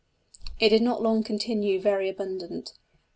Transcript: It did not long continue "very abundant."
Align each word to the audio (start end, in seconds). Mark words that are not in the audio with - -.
It 0.59 0.69
did 0.69 0.81
not 0.81 1.03
long 1.03 1.21
continue 1.21 1.79
"very 1.79 2.09
abundant." 2.09 2.73